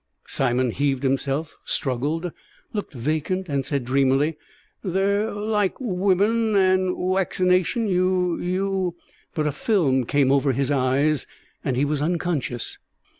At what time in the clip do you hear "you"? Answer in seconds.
7.87-8.39, 8.41-8.95